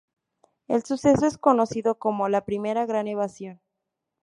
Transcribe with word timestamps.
El 0.67 0.83
suceso 0.83 1.27
es 1.27 1.37
conocido 1.37 1.99
como 1.99 2.27
""La 2.27 2.43
Primera 2.43 2.87
Gran 2.87 3.07
Evasión"". 3.07 3.61